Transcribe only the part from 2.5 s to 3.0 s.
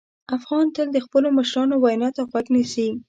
نیسي.